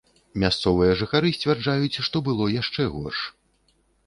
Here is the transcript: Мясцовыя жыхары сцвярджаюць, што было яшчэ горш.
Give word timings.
Мясцовыя 0.43 0.95
жыхары 1.01 1.29
сцвярджаюць, 1.39 2.01
што 2.09 2.23
было 2.29 2.49
яшчэ 2.61 2.89
горш. 2.97 3.19